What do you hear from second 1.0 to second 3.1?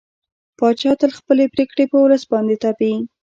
تل خپلې پرېکړې په ولس باندې تپي.